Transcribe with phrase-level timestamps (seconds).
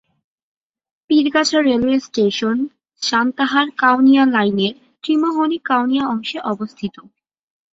[1.09, 2.57] Pirgachha railway station
[3.01, 6.95] সান্তাহার-কাউনিয়া লাইনের ত্রিমোহনী-কাউনিয়া অংশে অবস্থিত।